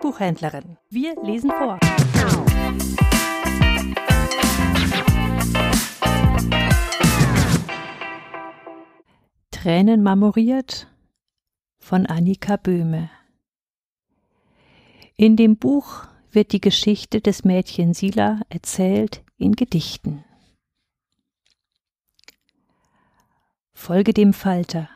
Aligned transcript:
Buchhändlerin. 0.00 0.76
Wir 0.90 1.14
lesen 1.22 1.50
vor. 1.50 1.78
Tränen 9.50 10.02
marmoriert 10.02 10.88
von 11.78 12.06
Annika 12.06 12.56
Böhme. 12.56 13.10
In 15.16 15.36
dem 15.36 15.56
Buch 15.56 16.06
wird 16.30 16.52
die 16.52 16.60
Geschichte 16.60 17.20
des 17.20 17.44
Mädchen 17.44 17.94
Sila 17.94 18.40
erzählt 18.48 19.22
in 19.36 19.52
Gedichten. 19.52 20.24
Folge 23.72 24.12
dem 24.12 24.32
Falter. 24.32 24.88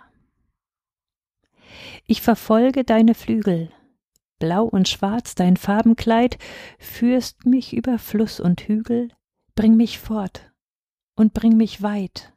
Ich 2.06 2.20
verfolge 2.20 2.84
deine 2.84 3.14
Flügel, 3.14 3.70
blau 4.38 4.64
und 4.64 4.88
schwarz 4.88 5.34
dein 5.34 5.56
Farbenkleid, 5.56 6.38
führst 6.78 7.46
mich 7.46 7.74
über 7.74 7.98
Fluss 7.98 8.40
und 8.40 8.62
Hügel, 8.62 9.08
bring 9.54 9.76
mich 9.76 9.98
fort 9.98 10.52
und 11.16 11.34
bring 11.34 11.56
mich 11.56 11.82
weit. 11.82 12.32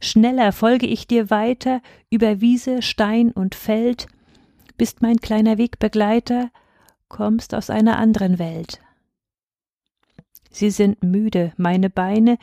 Schneller 0.00 0.52
folge 0.52 0.86
ich 0.86 1.06
dir 1.06 1.30
weiter 1.30 1.80
über 2.10 2.40
Wiese, 2.40 2.82
Stein 2.82 3.32
und 3.32 3.54
Feld, 3.54 4.06
bist 4.76 5.02
mein 5.02 5.18
kleiner 5.18 5.58
Wegbegleiter, 5.58 6.50
kommst 7.08 7.54
aus 7.54 7.70
einer 7.70 7.98
anderen 7.98 8.38
Welt. 8.38 8.80
Sie 10.50 10.70
sind 10.70 11.02
müde, 11.02 11.52
meine 11.56 11.90
Beine, 11.90 12.38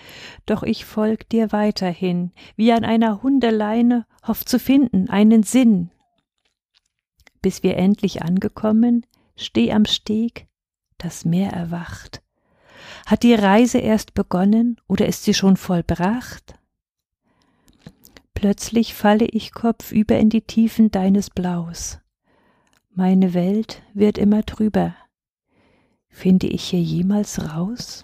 doch 0.45 0.63
ich 0.63 0.85
folg 0.85 1.27
dir 1.29 1.51
weiterhin, 1.51 2.31
wie 2.55 2.71
an 2.71 2.85
einer 2.85 3.21
Hundeleine, 3.21 4.05
hoff 4.25 4.45
zu 4.45 4.59
finden 4.59 5.09
einen 5.09 5.43
Sinn. 5.43 5.89
Bis 7.47 7.63
wir 7.63 7.77
endlich 7.77 8.23
angekommen, 8.23 9.05
steh 9.37 9.71
am 9.71 9.85
Steg, 9.85 10.47
das 10.97 11.23
Meer 11.23 11.51
erwacht. 11.51 12.21
Hat 13.05 13.23
die 13.23 13.35
Reise 13.35 13.77
erst 13.77 14.13
begonnen 14.13 14.81
oder 14.89 15.07
ist 15.07 15.23
sie 15.23 15.33
schon 15.33 15.55
vollbracht? 15.55 16.55
Plötzlich 18.33 18.93
falle 18.93 19.23
ich 19.23 19.53
kopfüber 19.53 20.19
in 20.19 20.29
die 20.29 20.41
Tiefen 20.41 20.91
deines 20.91 21.29
Blaus. 21.29 21.99
Meine 22.89 23.33
Welt 23.33 23.81
wird 23.93 24.17
immer 24.17 24.45
trüber. 24.45 24.93
Finde 26.09 26.47
ich 26.47 26.65
hier 26.65 26.81
jemals 26.81 27.55
raus? 27.55 28.03